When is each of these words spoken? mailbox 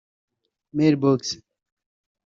mailbox 0.75 1.25